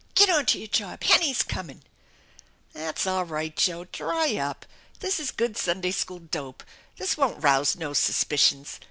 [0.15, 1.03] Get onto your job.
[1.03, 1.81] Hennie's cominV"
[2.73, 3.83] That's all right, Joe!
[3.83, 4.65] Dry up!
[4.99, 6.63] This is good Sunday School dope!
[6.97, 8.79] This won't rouse no suspicions.